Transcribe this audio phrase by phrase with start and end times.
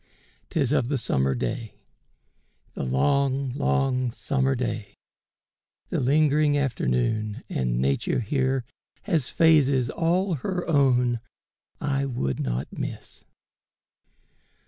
[0.49, 1.75] 'Tis of the summer day—
[2.73, 4.95] The long, long summer day—
[5.91, 8.65] the lingering afternoon, And Nature here
[9.03, 11.19] has phases all her own
[11.79, 13.25] I would not miss.